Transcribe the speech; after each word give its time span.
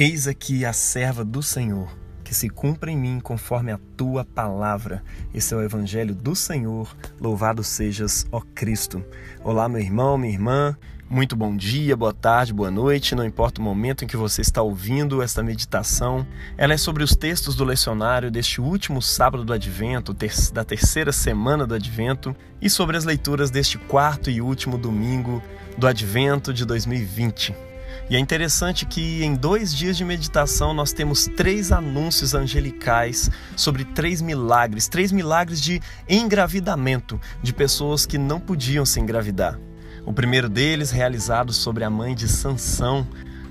Eis 0.00 0.28
aqui 0.28 0.64
a 0.64 0.72
serva 0.72 1.24
do 1.24 1.42
Senhor, 1.42 1.88
que 2.22 2.32
se 2.32 2.48
cumpra 2.48 2.88
em 2.88 2.96
mim 2.96 3.18
conforme 3.18 3.72
a 3.72 3.80
tua 3.96 4.24
palavra. 4.24 5.02
Esse 5.34 5.52
é 5.52 5.56
o 5.56 5.60
evangelho 5.60 6.14
do 6.14 6.36
Senhor. 6.36 6.96
Louvado 7.20 7.64
sejas, 7.64 8.24
ó 8.30 8.40
Cristo. 8.54 9.04
Olá, 9.42 9.68
meu 9.68 9.80
irmão, 9.80 10.16
minha 10.16 10.32
irmã. 10.32 10.76
Muito 11.10 11.34
bom 11.34 11.56
dia, 11.56 11.96
boa 11.96 12.12
tarde, 12.12 12.54
boa 12.54 12.70
noite, 12.70 13.16
não 13.16 13.24
importa 13.24 13.60
o 13.60 13.64
momento 13.64 14.04
em 14.04 14.06
que 14.06 14.16
você 14.16 14.40
está 14.40 14.62
ouvindo 14.62 15.20
esta 15.20 15.42
meditação. 15.42 16.24
Ela 16.56 16.74
é 16.74 16.76
sobre 16.76 17.02
os 17.02 17.16
textos 17.16 17.56
do 17.56 17.64
lecionário 17.64 18.30
deste 18.30 18.60
último 18.60 19.02
sábado 19.02 19.44
do 19.44 19.52
Advento, 19.52 20.14
da 20.52 20.62
terceira 20.62 21.10
semana 21.10 21.66
do 21.66 21.74
Advento, 21.74 22.36
e 22.62 22.70
sobre 22.70 22.96
as 22.96 23.02
leituras 23.02 23.50
deste 23.50 23.78
quarto 23.78 24.30
e 24.30 24.40
último 24.40 24.78
domingo 24.78 25.42
do 25.76 25.88
Advento 25.88 26.54
de 26.54 26.64
2020. 26.64 27.67
E 28.10 28.16
é 28.16 28.18
interessante 28.18 28.86
que 28.86 29.22
em 29.22 29.34
dois 29.34 29.74
dias 29.74 29.94
de 29.94 30.02
meditação 30.02 30.72
nós 30.72 30.94
temos 30.94 31.26
três 31.26 31.70
anúncios 31.70 32.34
angelicais 32.34 33.30
sobre 33.54 33.84
três 33.84 34.22
milagres, 34.22 34.88
três 34.88 35.12
milagres 35.12 35.60
de 35.60 35.82
engravidamento 36.08 37.20
de 37.42 37.52
pessoas 37.52 38.06
que 38.06 38.16
não 38.16 38.40
podiam 38.40 38.86
se 38.86 38.98
engravidar. 38.98 39.58
O 40.06 40.12
primeiro 40.12 40.48
deles, 40.48 40.90
realizado 40.90 41.52
sobre 41.52 41.84
a 41.84 41.90
mãe 41.90 42.14
de 42.14 42.26
Sansão, 42.28 43.06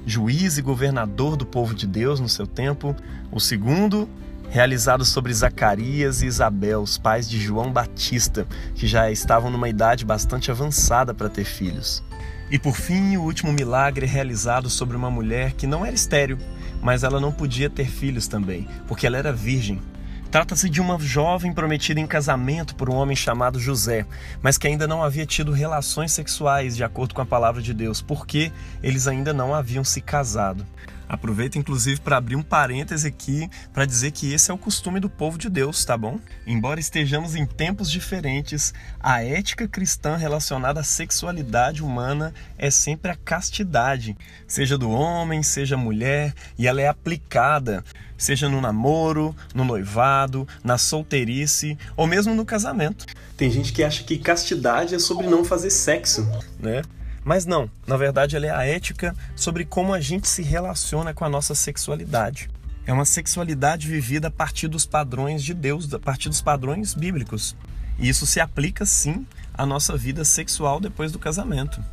juiz 0.07 0.57
e 0.57 0.61
governador 0.63 1.35
do 1.35 1.45
povo 1.45 1.75
de 1.75 1.85
Deus 1.85 2.19
no 2.19 2.27
seu 2.27 2.47
tempo. 2.47 2.95
O 3.31 3.39
segundo, 3.39 4.09
realizado 4.49 5.03
sobre 5.03 5.33
Zacarias 5.33 6.21
e 6.21 6.25
Isabel, 6.25 6.81
os 6.81 6.97
pais 6.97 7.29
de 7.29 7.39
João 7.39 7.71
Batista, 7.71 8.47
que 8.75 8.87
já 8.87 9.11
estavam 9.11 9.51
numa 9.51 9.69
idade 9.69 10.05
bastante 10.05 10.49
avançada 10.49 11.13
para 11.13 11.29
ter 11.29 11.43
filhos. 11.43 12.03
E 12.49 12.57
por 12.57 12.75
fim, 12.75 13.17
o 13.17 13.23
último 13.23 13.51
milagre 13.51 14.05
realizado 14.05 14.69
sobre 14.69 14.95
uma 14.95 15.11
mulher 15.11 15.51
que 15.51 15.67
não 15.67 15.85
era 15.85 15.95
estéril, 15.95 16.37
mas 16.81 17.03
ela 17.03 17.19
não 17.19 17.31
podia 17.31 17.69
ter 17.69 17.87
filhos 17.87 18.27
também, 18.27 18.67
porque 18.87 19.05
ela 19.05 19.17
era 19.17 19.33
virgem. 19.33 19.81
Trata-se 20.31 20.69
de 20.69 20.81
uma 20.81 20.99
jovem 20.99 21.53
prometida 21.53 21.99
em 21.99 22.07
casamento 22.07 22.75
por 22.75 22.89
um 22.89 22.95
homem 22.95 23.15
chamado 23.15 23.59
José, 23.59 24.05
mas 24.41 24.57
que 24.57 24.67
ainda 24.67 24.85
não 24.85 25.01
havia 25.01 25.25
tido 25.25 25.51
relações 25.51 26.11
sexuais 26.11 26.75
de 26.75 26.83
acordo 26.83 27.15
com 27.15 27.21
a 27.21 27.25
palavra 27.25 27.61
de 27.61 27.73
Deus, 27.73 28.01
porque 28.01 28.51
eles 28.83 29.07
ainda 29.07 29.33
não 29.33 29.53
haviam 29.53 29.83
se 29.83 30.01
casado. 30.01 30.65
Aproveito 31.07 31.57
inclusive 31.57 32.01
para 32.01 32.17
abrir 32.17 32.35
um 32.35 32.43
parêntese 32.43 33.07
aqui 33.07 33.49
para 33.73 33.85
dizer 33.85 34.11
que 34.11 34.33
esse 34.33 34.51
é 34.51 34.53
o 34.53 34.57
costume 34.57 34.99
do 34.99 35.09
povo 35.09 35.37
de 35.37 35.49
Deus, 35.49 35.83
tá 35.85 35.97
bom? 35.97 36.19
Embora 36.45 36.79
estejamos 36.79 37.35
em 37.35 37.45
tempos 37.45 37.89
diferentes, 37.89 38.73
a 38.99 39.23
ética 39.23 39.67
cristã 39.67 40.17
relacionada 40.17 40.81
à 40.81 40.83
sexualidade 40.83 41.83
humana 41.83 42.33
é 42.57 42.69
sempre 42.69 43.11
a 43.11 43.15
castidade, 43.15 44.17
seja 44.47 44.77
do 44.77 44.89
homem, 44.89 45.41
seja 45.43 45.77
mulher, 45.77 46.33
e 46.57 46.67
ela 46.67 46.81
é 46.81 46.87
aplicada 46.87 47.83
seja 48.17 48.49
no 48.49 48.59
namoro, 48.59 49.35
no 49.53 49.63
noivado, 49.63 50.47
na 50.63 50.77
solteirice 50.77 51.77
ou 51.95 52.07
mesmo 52.07 52.33
no 52.33 52.43
casamento. 52.43 53.05
Tem 53.37 53.51
gente 53.51 53.71
que 53.71 53.83
acha 53.83 54.03
que 54.03 54.17
castidade 54.17 54.95
é 54.95 54.99
sobre 54.99 55.27
não 55.27 55.45
fazer 55.45 55.69
sexo, 55.69 56.27
né? 56.59 56.81
Mas 57.27 57.45
não, 57.45 57.69
na 57.85 57.97
verdade 57.97 58.37
ela 58.37 58.45
é 58.45 58.49
a 58.49 58.65
ética 58.65 59.13
sobre 59.35 59.65
como 59.65 59.93
a 59.93 59.99
gente 59.99 60.29
se 60.29 60.41
relaciona 60.41 61.13
com 61.13 61.25
a 61.25 61.29
nossa 61.29 61.53
sexualidade. 61.53 62.49
É 62.85 62.93
uma 62.93 63.03
sexualidade 63.03 63.85
vivida 63.85 64.29
a 64.29 64.31
partir 64.31 64.69
dos 64.69 64.85
padrões 64.85 65.43
de 65.43 65.53
Deus, 65.53 65.93
a 65.93 65.99
partir 65.99 66.29
dos 66.29 66.39
padrões 66.39 66.93
bíblicos. 66.93 67.53
E 67.99 68.07
isso 68.07 68.25
se 68.25 68.39
aplica 68.39 68.85
sim 68.85 69.27
à 69.53 69.65
nossa 69.65 69.97
vida 69.97 70.23
sexual 70.23 70.79
depois 70.79 71.11
do 71.11 71.19
casamento. 71.19 71.83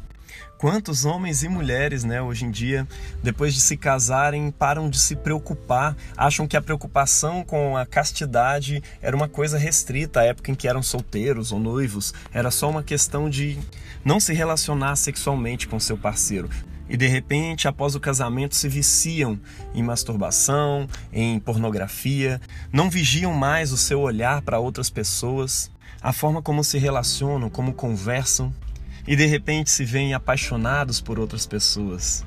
Quantos 0.64 1.04
homens 1.04 1.42
e 1.42 1.48
mulheres, 1.50 2.04
né, 2.04 2.22
hoje 2.22 2.46
em 2.46 2.50
dia, 2.50 2.88
depois 3.22 3.52
de 3.52 3.60
se 3.60 3.76
casarem, 3.76 4.50
param 4.50 4.88
de 4.88 4.98
se 4.98 5.14
preocupar, 5.14 5.94
acham 6.16 6.48
que 6.48 6.56
a 6.56 6.62
preocupação 6.62 7.44
com 7.44 7.76
a 7.76 7.84
castidade 7.84 8.82
era 9.02 9.14
uma 9.14 9.28
coisa 9.28 9.58
restrita 9.58 10.20
à 10.20 10.24
época 10.24 10.50
em 10.50 10.54
que 10.54 10.66
eram 10.66 10.82
solteiros 10.82 11.52
ou 11.52 11.60
noivos, 11.60 12.14
era 12.32 12.50
só 12.50 12.70
uma 12.70 12.82
questão 12.82 13.28
de 13.28 13.58
não 14.02 14.18
se 14.18 14.32
relacionar 14.32 14.96
sexualmente 14.96 15.68
com 15.68 15.78
seu 15.78 15.98
parceiro. 15.98 16.48
E 16.88 16.96
de 16.96 17.08
repente, 17.08 17.68
após 17.68 17.94
o 17.94 18.00
casamento, 18.00 18.56
se 18.56 18.66
viciam 18.66 19.38
em 19.74 19.82
masturbação, 19.82 20.88
em 21.12 21.38
pornografia, 21.40 22.40
não 22.72 22.88
vigiam 22.88 23.34
mais 23.34 23.70
o 23.70 23.76
seu 23.76 24.00
olhar 24.00 24.40
para 24.40 24.58
outras 24.58 24.88
pessoas, 24.88 25.70
a 26.00 26.10
forma 26.10 26.40
como 26.40 26.64
se 26.64 26.78
relacionam, 26.78 27.50
como 27.50 27.74
conversam, 27.74 28.50
e 29.06 29.14
de 29.14 29.26
repente 29.26 29.70
se 29.70 29.84
veem 29.84 30.14
apaixonados 30.14 31.00
por 31.00 31.18
outras 31.18 31.46
pessoas. 31.46 32.24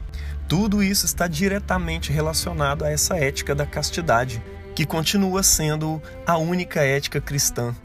Tudo 0.47 0.81
isso 0.81 1.05
está 1.05 1.27
diretamente 1.27 2.11
relacionado 2.11 2.85
a 2.85 2.89
essa 2.89 3.15
ética 3.17 3.53
da 3.53 3.65
castidade, 3.65 4.41
que 4.75 4.85
continua 4.85 5.41
sendo 5.43 6.01
a 6.25 6.37
única 6.37 6.81
ética 6.81 7.19
cristã 7.19 7.75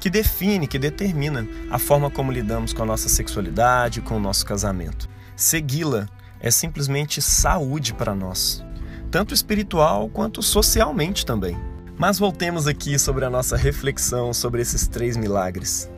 que 0.00 0.10
define, 0.10 0.66
que 0.66 0.78
determina 0.78 1.46
a 1.70 1.78
forma 1.78 2.10
como 2.10 2.32
lidamos 2.32 2.72
com 2.72 2.82
a 2.82 2.86
nossa 2.86 3.08
sexualidade, 3.08 4.00
com 4.00 4.16
o 4.16 4.20
nosso 4.20 4.44
casamento. 4.46 5.08
Segui-la 5.36 6.08
é 6.40 6.50
simplesmente 6.50 7.20
saúde 7.20 7.92
para 7.92 8.14
nós, 8.14 8.64
tanto 9.10 9.34
espiritual 9.34 10.08
quanto 10.08 10.42
socialmente 10.42 11.24
também. 11.24 11.69
Mas 12.00 12.18
voltemos 12.18 12.66
aqui 12.66 12.98
sobre 12.98 13.26
a 13.26 13.30
nossa 13.30 13.58
reflexão 13.58 14.32
sobre 14.32 14.62
esses 14.62 14.88
três 14.88 15.18
milagres. 15.18 15.90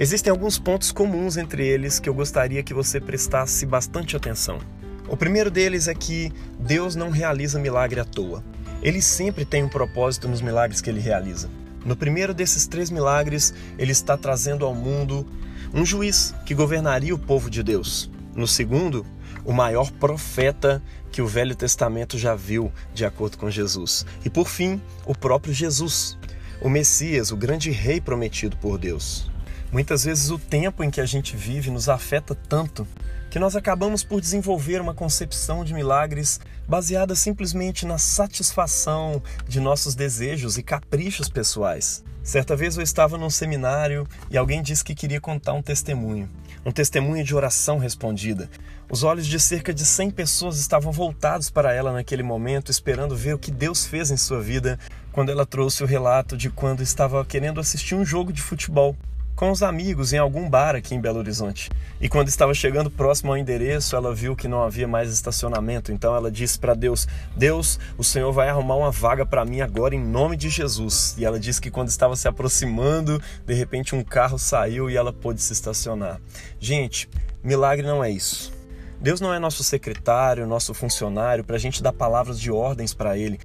Existem 0.00 0.30
alguns 0.30 0.58
pontos 0.58 0.90
comuns 0.90 1.36
entre 1.36 1.66
eles 1.66 2.00
que 2.00 2.08
eu 2.08 2.14
gostaria 2.14 2.62
que 2.62 2.72
você 2.72 2.98
prestasse 2.98 3.66
bastante 3.66 4.16
atenção. 4.16 4.58
O 5.06 5.18
primeiro 5.18 5.50
deles 5.50 5.86
é 5.86 5.92
que 5.92 6.32
Deus 6.58 6.96
não 6.96 7.10
realiza 7.10 7.58
milagre 7.58 8.00
à 8.00 8.06
toa. 8.06 8.42
Ele 8.82 9.02
sempre 9.02 9.44
tem 9.44 9.62
um 9.62 9.68
propósito 9.68 10.26
nos 10.26 10.40
milagres 10.40 10.80
que 10.80 10.88
ele 10.88 10.98
realiza. 10.98 11.50
No 11.84 11.94
primeiro 11.94 12.32
desses 12.32 12.66
três 12.66 12.90
milagres, 12.90 13.52
ele 13.78 13.92
está 13.92 14.16
trazendo 14.16 14.64
ao 14.64 14.74
mundo 14.74 15.26
um 15.74 15.84
juiz 15.84 16.34
que 16.46 16.54
governaria 16.54 17.14
o 17.14 17.18
povo 17.18 17.50
de 17.50 17.62
Deus. 17.62 18.10
No 18.34 18.46
segundo, 18.46 19.04
o 19.44 19.52
maior 19.52 19.90
profeta 19.92 20.82
que 21.10 21.22
o 21.22 21.26
Velho 21.26 21.54
Testamento 21.54 22.18
já 22.18 22.34
viu, 22.34 22.72
de 22.94 23.04
acordo 23.04 23.36
com 23.36 23.50
Jesus. 23.50 24.06
E 24.24 24.30
por 24.30 24.48
fim, 24.48 24.80
o 25.04 25.14
próprio 25.14 25.52
Jesus, 25.52 26.16
o 26.62 26.68
Messias, 26.68 27.30
o 27.32 27.36
grande 27.36 27.70
rei 27.70 28.00
prometido 28.00 28.56
por 28.56 28.78
Deus. 28.78 29.30
Muitas 29.72 30.04
vezes 30.04 30.30
o 30.30 30.38
tempo 30.38 30.82
em 30.82 30.90
que 30.90 31.00
a 31.00 31.06
gente 31.06 31.36
vive 31.36 31.70
nos 31.70 31.88
afeta 31.88 32.34
tanto 32.34 32.86
que 33.30 33.38
nós 33.38 33.54
acabamos 33.54 34.02
por 34.02 34.20
desenvolver 34.20 34.80
uma 34.80 34.92
concepção 34.92 35.64
de 35.64 35.72
milagres 35.72 36.40
baseada 36.66 37.14
simplesmente 37.14 37.86
na 37.86 37.96
satisfação 37.96 39.22
de 39.46 39.60
nossos 39.60 39.94
desejos 39.94 40.58
e 40.58 40.62
caprichos 40.64 41.28
pessoais. 41.28 42.02
Certa 42.24 42.56
vez 42.56 42.76
eu 42.76 42.82
estava 42.82 43.16
num 43.16 43.30
seminário 43.30 44.06
e 44.28 44.36
alguém 44.36 44.60
disse 44.60 44.82
que 44.82 44.94
queria 44.94 45.20
contar 45.20 45.52
um 45.52 45.62
testemunho, 45.62 46.28
um 46.66 46.72
testemunho 46.72 47.22
de 47.22 47.34
oração 47.34 47.78
respondida. 47.78 48.50
Os 48.90 49.04
olhos 49.04 49.26
de 49.26 49.38
cerca 49.38 49.72
de 49.72 49.86
100 49.86 50.10
pessoas 50.10 50.58
estavam 50.58 50.90
voltados 50.90 51.48
para 51.48 51.72
ela 51.72 51.92
naquele 51.92 52.24
momento, 52.24 52.72
esperando 52.72 53.16
ver 53.16 53.34
o 53.34 53.38
que 53.38 53.52
Deus 53.52 53.86
fez 53.86 54.10
em 54.10 54.16
sua 54.16 54.40
vida, 54.40 54.78
quando 55.12 55.30
ela 55.30 55.46
trouxe 55.46 55.84
o 55.84 55.86
relato 55.86 56.36
de 56.36 56.50
quando 56.50 56.82
estava 56.82 57.24
querendo 57.24 57.60
assistir 57.60 57.94
um 57.94 58.04
jogo 58.04 58.32
de 58.32 58.42
futebol 58.42 58.96
com 59.40 59.50
os 59.50 59.62
amigos 59.62 60.12
em 60.12 60.18
algum 60.18 60.50
bar 60.50 60.76
aqui 60.76 60.94
em 60.94 61.00
Belo 61.00 61.18
Horizonte. 61.18 61.70
E 61.98 62.10
quando 62.10 62.28
estava 62.28 62.52
chegando 62.52 62.90
próximo 62.90 63.32
ao 63.32 63.38
endereço, 63.38 63.96
ela 63.96 64.14
viu 64.14 64.36
que 64.36 64.46
não 64.46 64.62
havia 64.62 64.86
mais 64.86 65.10
estacionamento. 65.10 65.90
Então 65.90 66.14
ela 66.14 66.30
disse 66.30 66.58
para 66.58 66.74
Deus: 66.74 67.08
Deus, 67.34 67.80
o 67.96 68.04
Senhor 68.04 68.30
vai 68.32 68.50
arrumar 68.50 68.76
uma 68.76 68.90
vaga 68.90 69.24
para 69.24 69.42
mim 69.46 69.62
agora 69.62 69.94
em 69.94 69.98
nome 69.98 70.36
de 70.36 70.50
Jesus. 70.50 71.14
E 71.16 71.24
ela 71.24 71.40
disse 71.40 71.58
que 71.58 71.70
quando 71.70 71.88
estava 71.88 72.16
se 72.16 72.28
aproximando, 72.28 73.18
de 73.46 73.54
repente 73.54 73.94
um 73.94 74.04
carro 74.04 74.38
saiu 74.38 74.90
e 74.90 74.96
ela 74.98 75.10
pôde 75.10 75.40
se 75.40 75.54
estacionar. 75.54 76.20
Gente, 76.58 77.08
milagre 77.42 77.86
não 77.86 78.04
é 78.04 78.10
isso. 78.10 78.52
Deus 79.00 79.22
não 79.22 79.32
é 79.32 79.38
nosso 79.38 79.64
secretário, 79.64 80.46
nosso 80.46 80.74
funcionário, 80.74 81.44
para 81.44 81.56
a 81.56 81.58
gente 81.58 81.82
dar 81.82 81.94
palavras 81.94 82.38
de 82.38 82.52
ordens 82.52 82.92
para 82.92 83.16
Ele 83.16 83.40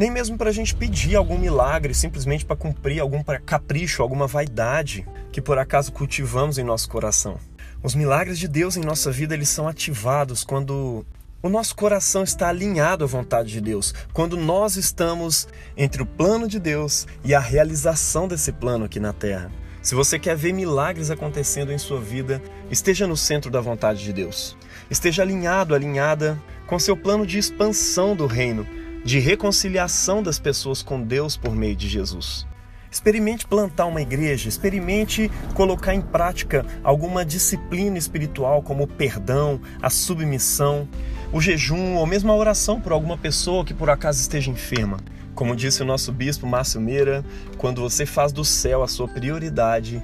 nem 0.00 0.10
mesmo 0.10 0.38
para 0.38 0.48
a 0.48 0.52
gente 0.52 0.74
pedir 0.74 1.14
algum 1.14 1.36
milagre, 1.36 1.92
simplesmente 1.92 2.42
para 2.42 2.56
cumprir 2.56 3.00
algum 3.00 3.22
capricho, 3.44 4.00
alguma 4.02 4.26
vaidade 4.26 5.06
que 5.30 5.42
por 5.42 5.58
acaso 5.58 5.92
cultivamos 5.92 6.56
em 6.56 6.64
nosso 6.64 6.88
coração. 6.88 7.38
Os 7.82 7.94
milagres 7.94 8.38
de 8.38 8.48
Deus 8.48 8.78
em 8.78 8.80
nossa 8.80 9.12
vida 9.12 9.34
eles 9.34 9.50
são 9.50 9.68
ativados 9.68 10.42
quando 10.42 11.04
o 11.42 11.50
nosso 11.50 11.76
coração 11.76 12.22
está 12.22 12.48
alinhado 12.48 13.04
à 13.04 13.06
vontade 13.06 13.52
de 13.52 13.60
Deus, 13.60 13.92
quando 14.10 14.38
nós 14.38 14.76
estamos 14.76 15.46
entre 15.76 16.02
o 16.02 16.06
plano 16.06 16.48
de 16.48 16.58
Deus 16.58 17.06
e 17.22 17.34
a 17.34 17.40
realização 17.40 18.26
desse 18.26 18.52
plano 18.52 18.86
aqui 18.86 18.98
na 18.98 19.12
terra. 19.12 19.52
Se 19.82 19.94
você 19.94 20.18
quer 20.18 20.34
ver 20.34 20.54
milagres 20.54 21.10
acontecendo 21.10 21.72
em 21.72 21.78
sua 21.78 22.00
vida, 22.00 22.42
esteja 22.70 23.06
no 23.06 23.18
centro 23.18 23.50
da 23.50 23.60
vontade 23.60 24.02
de 24.02 24.14
Deus. 24.14 24.56
Esteja 24.90 25.20
alinhado, 25.20 25.74
alinhada 25.74 26.38
com 26.66 26.78
seu 26.78 26.96
plano 26.96 27.26
de 27.26 27.36
expansão 27.36 28.16
do 28.16 28.26
reino, 28.26 28.66
de 29.04 29.18
reconciliação 29.18 30.22
das 30.22 30.38
pessoas 30.38 30.82
com 30.82 31.02
Deus 31.02 31.36
por 31.36 31.54
meio 31.54 31.74
de 31.74 31.88
Jesus. 31.88 32.46
Experimente 32.90 33.46
plantar 33.46 33.86
uma 33.86 34.02
igreja, 34.02 34.48
experimente 34.48 35.30
colocar 35.54 35.94
em 35.94 36.00
prática 36.00 36.66
alguma 36.82 37.24
disciplina 37.24 37.96
espiritual, 37.96 38.62
como 38.62 38.82
o 38.82 38.88
perdão, 38.88 39.60
a 39.80 39.88
submissão, 39.88 40.88
o 41.32 41.40
jejum 41.40 41.94
ou 41.94 42.04
mesmo 42.04 42.32
a 42.32 42.36
oração 42.36 42.80
por 42.80 42.92
alguma 42.92 43.16
pessoa 43.16 43.64
que 43.64 43.72
por 43.72 43.88
acaso 43.88 44.20
esteja 44.20 44.50
enferma. 44.50 44.98
Como 45.36 45.54
disse 45.54 45.82
o 45.82 45.86
nosso 45.86 46.10
bispo 46.10 46.46
Márcio 46.46 46.80
Meira, 46.80 47.24
quando 47.56 47.80
você 47.80 48.04
faz 48.04 48.32
do 48.32 48.44
céu 48.44 48.82
a 48.82 48.88
sua 48.88 49.06
prioridade, 49.06 50.02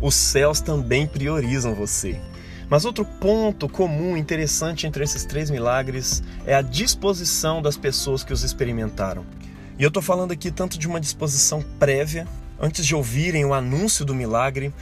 os 0.00 0.14
céus 0.14 0.60
também 0.60 1.06
priorizam 1.06 1.74
você. 1.74 2.20
Mas 2.68 2.84
outro 2.84 3.04
ponto 3.04 3.68
comum 3.68 4.16
interessante 4.16 4.86
entre 4.86 5.04
esses 5.04 5.24
três 5.24 5.50
milagres 5.50 6.22
é 6.44 6.54
a 6.54 6.62
disposição 6.62 7.62
das 7.62 7.76
pessoas 7.76 8.24
que 8.24 8.32
os 8.32 8.42
experimentaram. 8.42 9.24
E 9.78 9.82
eu 9.82 9.88
estou 9.88 10.02
falando 10.02 10.32
aqui 10.32 10.50
tanto 10.50 10.78
de 10.78 10.88
uma 10.88 11.00
disposição 11.00 11.62
prévia, 11.78 12.26
antes 12.60 12.84
de 12.84 12.94
ouvirem 12.94 13.44
o 13.44 13.54
anúncio 13.54 14.04
do 14.04 14.14
milagre, 14.14 14.74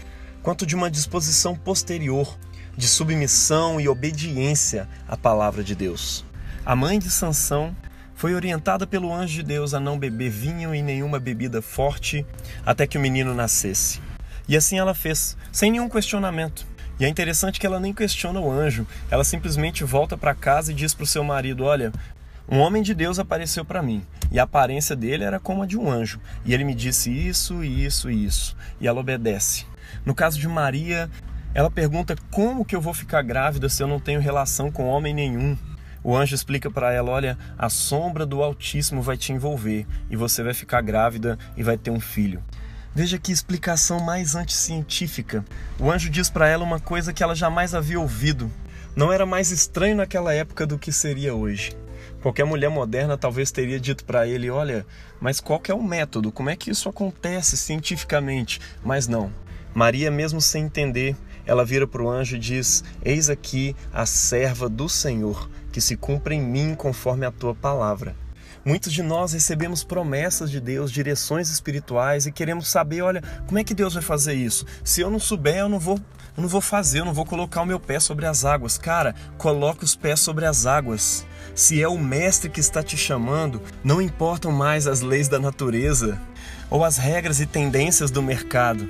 quanto 0.43 0.65
de 0.65 0.75
uma 0.75 0.91
disposição 0.91 1.55
posterior, 1.55 2.39
de 2.77 2.89
submissão 2.89 3.81
e 3.81 3.89
obediência 3.89 4.89
à 5.07 5.17
palavra 5.17 5.63
de 5.63 5.75
Deus. 5.75 6.25
A 6.65 6.75
mãe 6.75 6.99
de 6.99 7.11
Sansão 7.11 7.77
foi 8.15 8.35
orientada 8.35 8.87
pelo 8.87 9.13
anjo 9.13 9.35
de 9.35 9.43
Deus 9.43 9.75
a 9.75 9.81
não 9.81 9.99
beber 9.99 10.31
vinho 10.31 10.75
e 10.75 10.83
nenhuma 10.83 11.21
bebida 11.21 11.61
forte 11.61 12.25
até 12.65 12.87
que 12.87 12.97
o 12.97 13.01
menino 13.01 13.35
nascesse. 13.35 14.01
E 14.49 14.57
assim 14.57 14.79
ela 14.79 14.95
fez, 14.95 15.37
sem 15.53 15.73
nenhum 15.73 15.89
questionamento. 15.89 16.67
E 16.99 17.05
é 17.05 17.09
interessante 17.09 17.59
que 17.59 17.67
ela 17.67 17.81
nem 17.81 17.93
questiona 17.93 18.41
o 18.41 18.51
anjo, 18.51 18.87
ela 19.11 19.25
simplesmente 19.25 19.83
volta 19.83 20.17
para 20.17 20.35
casa 20.35 20.71
e 20.71 20.75
diz 20.75 20.95
para 20.95 21.05
o 21.05 21.07
seu 21.07 21.25
marido: 21.25 21.65
Olha, 21.65 21.93
um 22.49 22.59
homem 22.59 22.83
de 22.83 22.95
Deus 22.95 23.19
apareceu 23.19 23.65
para 23.65 23.83
mim 23.83 24.05
e 24.31 24.39
a 24.39 24.43
aparência 24.43 24.95
dele 24.95 25.25
era 25.25 25.41
como 25.41 25.63
a 25.63 25.67
de 25.67 25.79
um 25.79 25.91
anjo. 25.91 26.21
E 26.45 26.53
ele 26.53 26.65
me 26.65 26.75
disse 26.75 27.11
isso, 27.11 27.65
isso 27.65 28.11
e 28.11 28.25
isso. 28.25 28.57
E 28.81 28.87
ela 28.87 29.01
obedece. 29.01 29.65
No 30.05 30.15
caso 30.15 30.39
de 30.39 30.49
Maria, 30.49 31.09
ela 31.55 31.71
pergunta 31.71 32.17
como 32.31 32.65
que 32.65 32.75
eu 32.75 32.81
vou 32.81 32.93
ficar 32.93 33.23
grávida 33.23 33.69
se 33.69 33.83
eu 33.83 33.87
não 33.87 34.01
tenho 34.01 34.21
relação 34.21 34.71
com 34.71 34.89
homem 34.89 35.15
nenhum. 35.15 35.57
O 36.03 36.17
anjo 36.17 36.35
explica 36.35 36.71
para 36.71 36.93
ela: 36.93 37.11
olha, 37.11 37.39
a 37.57 37.69
sombra 37.69 38.27
do 38.27 38.43
Altíssimo 38.43 39.01
vai 39.01 39.17
te 39.17 39.33
envolver 39.33 39.87
e 40.11 40.17
você 40.17 40.43
vai 40.43 40.53
ficar 40.53 40.83
grávida 40.83 41.39
e 41.57 41.63
vai 41.63 41.79
ter 41.79 41.91
um 41.91 42.01
filho. 42.01 42.43
Veja 42.95 43.19
que 43.19 43.33
explicação 43.33 43.99
mais 43.99 44.37
anticientífica. 44.37 45.45
O 45.81 45.91
anjo 45.91 46.09
diz 46.09 46.31
para 46.31 46.49
ela 46.49 46.63
uma 46.63 46.79
coisa 46.79 47.13
que 47.13 47.25
ela 47.25 47.35
jamais 47.35 47.75
havia 47.75 47.99
ouvido. 47.99 48.49
Não 48.95 49.13
era 49.13 49.27
mais 49.27 49.51
estranho 49.51 49.97
naquela 49.97 50.33
época 50.33 50.65
do 50.65 50.79
que 50.79 50.93
seria 50.93 51.35
hoje. 51.35 51.77
Qualquer 52.23 52.45
mulher 52.45 52.71
moderna 52.71 53.19
talvez 53.19 53.51
teria 53.51 53.81
dito 53.81 54.05
para 54.05 54.29
ele: 54.29 54.49
Olha, 54.49 54.87
mas 55.21 55.41
qual 55.41 55.61
é 55.69 55.75
o 55.75 55.83
método? 55.83 56.31
Como 56.31 56.51
é 56.51 56.55
que 56.55 56.71
isso 56.71 56.89
acontece 56.89 57.57
cientificamente? 57.57 58.61
Mas 58.85 59.09
não. 59.09 59.33
Maria, 59.75 60.09
mesmo 60.09 60.41
sem 60.41 60.67
entender, 60.67 61.17
ela 61.45 61.65
vira 61.65 61.89
para 61.89 62.03
o 62.03 62.09
anjo 62.09 62.37
e 62.37 62.39
diz: 62.39 62.85
Eis 63.05 63.29
aqui 63.29 63.75
a 63.93 64.07
serva 64.07 64.69
do 64.69 64.89
Senhor, 64.89 65.51
que 65.73 65.81
se 65.81 65.97
cumpre 65.97 66.37
em 66.37 66.41
mim 66.41 66.77
conforme 66.77 67.27
a 67.27 67.33
tua 67.33 67.57
palavra. 67.57 68.15
Muitos 68.65 68.95
de 68.95 69.03
nós 69.03 69.35
recebemos 69.35 69.85
promessas 69.85 70.51
de 70.51 70.59
Deus, 70.59 70.91
direções 70.91 71.51
espirituais 71.51 72.25
e 72.25 72.33
queremos 72.33 72.69
saber, 72.69 73.03
olha, 73.03 73.23
como 73.47 73.59
é 73.59 73.65
que 73.65 73.75
Deus 73.75 73.93
vai 73.93 74.03
fazer 74.03 74.33
isso? 74.33 74.65
Se 74.83 75.03
eu 75.03 75.11
não 75.11 75.19
souber, 75.19 75.59
eu 75.59 75.69
não 75.69 75.79
vou, 75.79 75.99
eu 76.35 76.41
não 76.41 76.49
vou 76.49 76.63
fazer, 76.63 77.01
eu 77.01 77.05
não 77.05 77.13
vou 77.13 77.27
colocar 77.27 77.61
o 77.61 77.67
meu 77.67 77.79
pé 77.79 78.01
sobre 78.01 78.25
as 78.25 78.43
águas. 78.43 78.79
Cara, 78.79 79.15
coloque 79.37 79.85
os 79.85 79.95
pés 79.95 80.21
sobre 80.21 80.47
as 80.47 80.65
águas. 80.65 81.27
Se 81.55 81.83
é 81.83 81.87
o 81.87 81.99
mestre 81.99 82.49
que 82.49 82.59
está 82.59 82.83
te 82.83 82.97
chamando, 82.97 83.61
não 83.85 84.01
importam 84.01 84.51
mais 84.51 84.87
as 84.87 85.03
leis 85.03 85.29
da 85.29 85.39
natureza 85.39 86.19
ou 86.71 86.83
as 86.83 86.97
regras 86.97 87.41
e 87.41 87.47
tendências 87.47 88.11
do 88.11 88.23
mercado. 88.23 88.89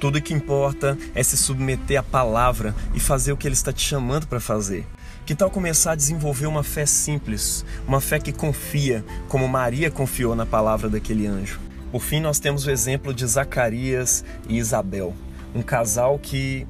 Tudo 0.00 0.20
que 0.20 0.34
importa 0.34 0.98
é 1.14 1.22
se 1.22 1.36
submeter 1.36 2.00
à 2.00 2.02
palavra 2.02 2.74
e 2.92 2.98
fazer 2.98 3.30
o 3.30 3.36
que 3.36 3.46
ele 3.46 3.54
está 3.54 3.72
te 3.72 3.82
chamando 3.82 4.26
para 4.26 4.40
fazer. 4.40 4.84
Que 5.24 5.36
tal 5.36 5.48
começar 5.48 5.92
a 5.92 5.94
desenvolver 5.94 6.46
uma 6.46 6.64
fé 6.64 6.84
simples, 6.84 7.64
uma 7.86 8.00
fé 8.00 8.18
que 8.18 8.32
confia, 8.32 9.04
como 9.28 9.46
Maria 9.46 9.88
confiou 9.88 10.34
na 10.34 10.44
palavra 10.44 10.88
daquele 10.90 11.28
anjo? 11.28 11.60
Por 11.92 12.02
fim, 12.02 12.18
nós 12.18 12.40
temos 12.40 12.66
o 12.66 12.70
exemplo 12.70 13.14
de 13.14 13.24
Zacarias 13.24 14.24
e 14.48 14.58
Isabel, 14.58 15.14
um 15.54 15.62
casal 15.62 16.18
que, 16.18 16.66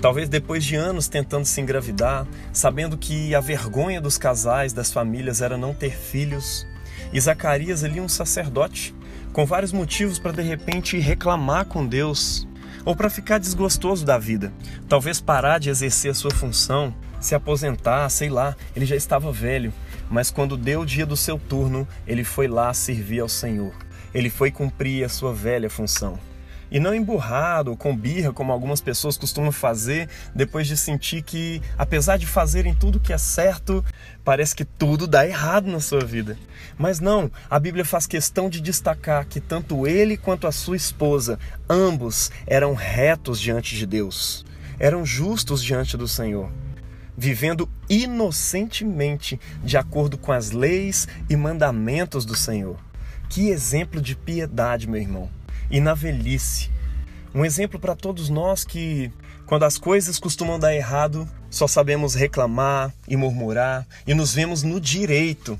talvez 0.00 0.28
depois 0.28 0.64
de 0.64 0.74
anos 0.74 1.06
tentando 1.06 1.44
se 1.44 1.60
engravidar, 1.60 2.26
sabendo 2.52 2.98
que 2.98 3.36
a 3.36 3.40
vergonha 3.40 4.00
dos 4.00 4.18
casais, 4.18 4.72
das 4.72 4.92
famílias, 4.92 5.40
era 5.40 5.56
não 5.56 5.72
ter 5.72 5.96
filhos, 5.96 6.66
e 7.12 7.20
Zacarias 7.20 7.84
ali 7.84 8.00
um 8.00 8.08
sacerdote, 8.08 8.92
com 9.32 9.46
vários 9.46 9.72
motivos 9.72 10.18
para 10.18 10.32
de 10.32 10.42
repente 10.42 10.98
reclamar 10.98 11.66
com 11.66 11.86
Deus, 11.86 12.48
ou 12.84 12.94
para 12.96 13.10
ficar 13.10 13.38
desgostoso 13.38 14.04
da 14.04 14.18
vida, 14.18 14.52
talvez 14.88 15.20
parar 15.20 15.58
de 15.58 15.70
exercer 15.70 16.10
a 16.10 16.14
sua 16.14 16.30
função, 16.30 16.94
se 17.20 17.34
aposentar, 17.34 18.08
sei 18.08 18.28
lá, 18.28 18.56
ele 18.74 18.84
já 18.84 18.96
estava 18.96 19.30
velho, 19.30 19.72
mas 20.10 20.30
quando 20.30 20.56
deu 20.56 20.80
o 20.80 20.86
dia 20.86 21.06
do 21.06 21.16
seu 21.16 21.38
turno, 21.38 21.86
ele 22.06 22.24
foi 22.24 22.48
lá 22.48 22.72
servir 22.74 23.20
ao 23.20 23.28
Senhor. 23.28 23.72
Ele 24.12 24.28
foi 24.28 24.50
cumprir 24.50 25.04
a 25.04 25.08
sua 25.08 25.32
velha 25.32 25.70
função. 25.70 26.18
E 26.72 26.80
não 26.80 26.94
emburrado, 26.94 27.76
com 27.76 27.94
birra, 27.94 28.32
como 28.32 28.50
algumas 28.50 28.80
pessoas 28.80 29.18
costumam 29.18 29.52
fazer, 29.52 30.08
depois 30.34 30.66
de 30.66 30.74
sentir 30.74 31.20
que, 31.20 31.60
apesar 31.76 32.16
de 32.16 32.26
fazerem 32.26 32.74
tudo 32.74 32.98
que 32.98 33.12
é 33.12 33.18
certo, 33.18 33.84
parece 34.24 34.56
que 34.56 34.64
tudo 34.64 35.06
dá 35.06 35.26
errado 35.26 35.70
na 35.70 35.80
sua 35.80 36.00
vida. 36.00 36.38
Mas 36.78 36.98
não, 36.98 37.30
a 37.50 37.58
Bíblia 37.58 37.84
faz 37.84 38.06
questão 38.06 38.48
de 38.48 38.58
destacar 38.58 39.26
que 39.26 39.38
tanto 39.38 39.86
ele 39.86 40.16
quanto 40.16 40.46
a 40.46 40.52
sua 40.52 40.74
esposa, 40.74 41.38
ambos 41.68 42.32
eram 42.46 42.72
retos 42.72 43.38
diante 43.38 43.76
de 43.76 43.84
Deus, 43.84 44.42
eram 44.78 45.04
justos 45.04 45.62
diante 45.62 45.94
do 45.94 46.08
Senhor 46.08 46.50
vivendo 47.14 47.68
inocentemente 47.90 49.38
de 49.62 49.76
acordo 49.76 50.16
com 50.16 50.32
as 50.32 50.50
leis 50.50 51.06
e 51.28 51.36
mandamentos 51.36 52.24
do 52.24 52.34
Senhor. 52.34 52.78
Que 53.28 53.50
exemplo 53.50 54.00
de 54.00 54.16
piedade, 54.16 54.88
meu 54.88 55.00
irmão. 55.00 55.41
E 55.72 55.80
na 55.80 55.94
velhice, 55.94 56.70
um 57.34 57.46
exemplo 57.46 57.80
para 57.80 57.96
todos 57.96 58.28
nós 58.28 58.62
que, 58.62 59.10
quando 59.46 59.64
as 59.64 59.78
coisas 59.78 60.18
costumam 60.18 60.58
dar 60.58 60.74
errado, 60.74 61.26
só 61.48 61.66
sabemos 61.66 62.14
reclamar 62.14 62.92
e 63.08 63.16
murmurar 63.16 63.86
e 64.06 64.12
nos 64.12 64.34
vemos 64.34 64.62
no 64.62 64.78
direito 64.78 65.58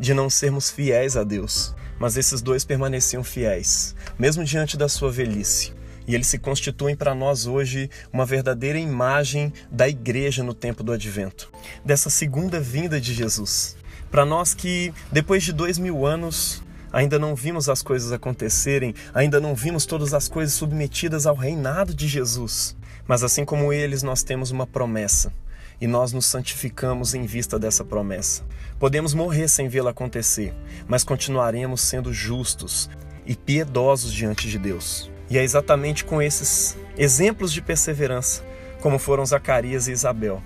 de 0.00 0.12
não 0.12 0.28
sermos 0.28 0.68
fiéis 0.68 1.16
a 1.16 1.22
Deus. 1.22 1.76
Mas 1.96 2.16
esses 2.16 2.42
dois 2.42 2.64
permaneciam 2.64 3.22
fiéis, 3.22 3.94
mesmo 4.18 4.42
diante 4.42 4.76
da 4.76 4.88
sua 4.88 5.12
velhice 5.12 5.72
e 6.06 6.14
eles 6.16 6.26
se 6.26 6.38
constituem 6.38 6.96
para 6.96 7.14
nós 7.14 7.46
hoje 7.46 7.88
uma 8.12 8.26
verdadeira 8.26 8.78
imagem 8.78 9.52
da 9.70 9.88
igreja 9.88 10.42
no 10.42 10.52
tempo 10.52 10.82
do 10.82 10.92
advento, 10.92 11.48
dessa 11.84 12.10
segunda 12.10 12.58
vinda 12.58 13.00
de 13.00 13.14
Jesus. 13.14 13.76
Para 14.10 14.24
nós 14.24 14.52
que, 14.52 14.92
depois 15.10 15.42
de 15.42 15.52
dois 15.52 15.78
mil 15.78 16.04
anos, 16.04 16.62
ainda 16.92 17.18
não 17.18 17.34
vimos 17.34 17.68
as 17.68 17.82
coisas 17.82 18.12
acontecerem, 18.12 18.94
ainda 19.14 19.40
não 19.40 19.54
vimos 19.54 19.86
todas 19.86 20.12
as 20.12 20.28
coisas 20.28 20.54
submetidas 20.54 21.26
ao 21.26 21.34
reinado 21.34 21.94
de 21.94 22.06
Jesus. 22.06 22.76
Mas 23.06 23.24
assim 23.24 23.44
como 23.44 23.72
eles, 23.72 24.02
nós 24.02 24.22
temos 24.22 24.50
uma 24.50 24.66
promessa 24.66 25.32
e 25.80 25.86
nós 25.86 26.12
nos 26.12 26.26
santificamos 26.26 27.14
em 27.14 27.26
vista 27.26 27.58
dessa 27.58 27.84
promessa. 27.84 28.44
Podemos 28.78 29.14
morrer 29.14 29.48
sem 29.48 29.68
vê-la 29.68 29.90
acontecer, 29.90 30.54
mas 30.86 31.02
continuaremos 31.02 31.80
sendo 31.80 32.12
justos 32.12 32.88
e 33.26 33.34
piedosos 33.34 34.12
diante 34.12 34.48
de 34.48 34.58
Deus. 34.58 35.10
E 35.28 35.38
é 35.38 35.42
exatamente 35.42 36.04
com 36.04 36.20
esses 36.20 36.76
exemplos 36.96 37.52
de 37.52 37.60
perseverança, 37.60 38.44
como 38.80 38.98
foram 38.98 39.24
Zacarias 39.24 39.88
e 39.88 39.92
Isabel, 39.92 40.42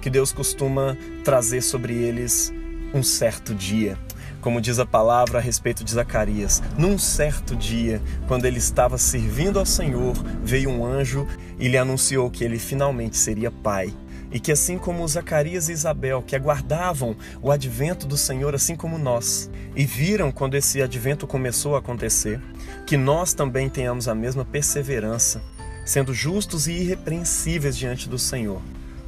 que 0.00 0.08
Deus 0.08 0.32
costuma 0.32 0.96
trazer 1.24 1.60
sobre 1.60 1.94
eles 1.94 2.52
um 2.94 3.02
certo 3.02 3.54
dia. 3.54 3.98
Como 4.40 4.60
diz 4.60 4.78
a 4.78 4.86
palavra 4.86 5.38
a 5.38 5.40
respeito 5.40 5.82
de 5.82 5.90
Zacarias, 5.90 6.62
num 6.76 6.96
certo 6.96 7.56
dia, 7.56 8.00
quando 8.28 8.44
ele 8.44 8.58
estava 8.58 8.96
servindo 8.96 9.58
ao 9.58 9.66
Senhor, 9.66 10.14
veio 10.44 10.70
um 10.70 10.84
anjo 10.84 11.26
e 11.58 11.66
lhe 11.66 11.76
anunciou 11.76 12.30
que 12.30 12.44
ele 12.44 12.58
finalmente 12.58 13.16
seria 13.16 13.50
pai. 13.50 13.92
E 14.30 14.38
que 14.38 14.52
assim 14.52 14.78
como 14.78 15.08
Zacarias 15.08 15.68
e 15.68 15.72
Isabel, 15.72 16.22
que 16.22 16.36
aguardavam 16.36 17.16
o 17.42 17.50
advento 17.50 18.06
do 18.06 18.16
Senhor 18.16 18.54
assim 18.54 18.76
como 18.76 18.96
nós, 18.96 19.50
e 19.74 19.84
viram 19.84 20.30
quando 20.30 20.54
esse 20.54 20.80
advento 20.80 21.26
começou 21.26 21.74
a 21.74 21.80
acontecer, 21.80 22.40
que 22.86 22.96
nós 22.96 23.32
também 23.32 23.68
tenhamos 23.68 24.06
a 24.06 24.14
mesma 24.14 24.44
perseverança, 24.44 25.42
sendo 25.84 26.14
justos 26.14 26.68
e 26.68 26.72
irrepreensíveis 26.72 27.76
diante 27.76 28.08
do 28.08 28.18
Senhor, 28.18 28.62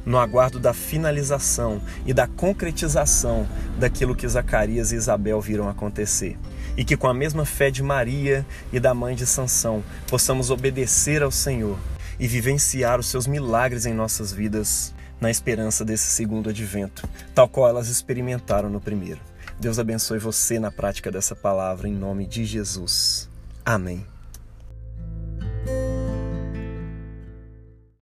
no 0.05 0.17
aguardo 0.17 0.59
da 0.59 0.73
finalização 0.73 1.81
e 2.05 2.13
da 2.13 2.27
concretização 2.27 3.47
daquilo 3.79 4.15
que 4.15 4.27
Zacarias 4.27 4.91
e 4.91 4.95
Isabel 4.95 5.39
viram 5.41 5.69
acontecer. 5.69 6.37
E 6.75 6.85
que 6.85 6.97
com 6.97 7.07
a 7.07 7.13
mesma 7.13 7.45
fé 7.45 7.69
de 7.69 7.83
Maria 7.83 8.45
e 8.71 8.79
da 8.79 8.93
mãe 8.93 9.15
de 9.15 9.25
Sansão 9.25 9.83
possamos 10.07 10.49
obedecer 10.49 11.21
ao 11.21 11.31
Senhor 11.31 11.77
e 12.19 12.27
vivenciar 12.27 12.99
os 12.99 13.07
seus 13.07 13.27
milagres 13.27 13.85
em 13.85 13.93
nossas 13.93 14.31
vidas 14.31 14.93
na 15.19 15.29
esperança 15.29 15.85
desse 15.85 16.07
segundo 16.07 16.49
advento, 16.49 17.07
tal 17.35 17.47
qual 17.47 17.69
elas 17.69 17.87
experimentaram 17.87 18.69
no 18.69 18.81
primeiro. 18.81 19.19
Deus 19.59 19.77
abençoe 19.77 20.17
você 20.17 20.59
na 20.59 20.71
prática 20.71 21.11
dessa 21.11 21.35
palavra 21.35 21.87
em 21.87 21.93
nome 21.93 22.25
de 22.25 22.43
Jesus. 22.43 23.29
Amém. 23.63 24.10